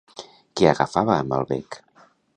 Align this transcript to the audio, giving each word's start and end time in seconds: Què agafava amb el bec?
Què 0.61 0.69
agafava 0.71 1.19
amb 1.19 1.37
el 1.41 1.47
bec? 1.53 1.79